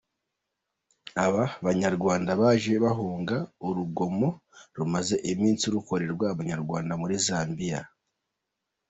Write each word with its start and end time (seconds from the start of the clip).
Aba 1.25 1.43
Banyarwanda 1.65 2.31
baje 2.41 2.73
bahunga 2.85 3.35
urugomo 3.67 4.27
rumaze 4.77 5.15
iminsi 5.31 5.65
rukorerwa 5.73 6.25
Abanyarwanda 6.33 6.93
muri 7.01 7.15
Zambia. 7.25 7.79